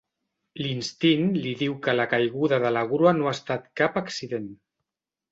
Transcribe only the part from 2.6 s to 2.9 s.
de la